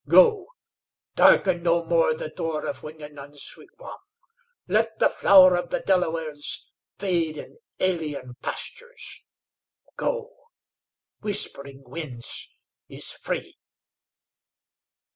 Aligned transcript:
"Go. 0.09 0.47
Darken 1.15 1.61
no 1.61 1.85
more 1.85 2.15
the 2.15 2.29
door 2.29 2.65
of 2.65 2.81
Wingenund's 2.81 3.53
wigwam. 3.55 3.99
Let 4.67 4.97
the 4.97 5.09
flower 5.09 5.55
of 5.55 5.69
the 5.69 5.79
Delawares 5.81 6.71
fade 6.97 7.37
in 7.37 7.57
alien 7.79 8.33
pastures. 8.41 9.25
Go. 9.97 10.35
Whispering 11.19 11.83
Winds 11.83 12.49
is 12.89 13.11
free!" 13.11 13.59